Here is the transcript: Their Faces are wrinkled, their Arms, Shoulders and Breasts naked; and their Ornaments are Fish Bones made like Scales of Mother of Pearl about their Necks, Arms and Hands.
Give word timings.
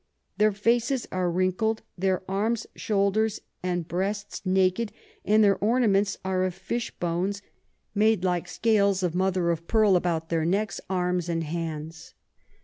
Their 0.39 0.51
Faces 0.51 1.07
are 1.11 1.29
wrinkled, 1.29 1.83
their 1.95 2.23
Arms, 2.27 2.65
Shoulders 2.75 3.39
and 3.61 3.87
Breasts 3.87 4.41
naked; 4.43 4.91
and 5.23 5.43
their 5.43 5.57
Ornaments 5.59 6.17
are 6.25 6.49
Fish 6.49 6.89
Bones 6.89 7.43
made 7.93 8.23
like 8.23 8.47
Scales 8.47 9.03
of 9.03 9.13
Mother 9.13 9.51
of 9.51 9.67
Pearl 9.67 9.95
about 9.95 10.29
their 10.29 10.43
Necks, 10.43 10.81
Arms 10.89 11.29
and 11.29 11.43
Hands. 11.43 12.15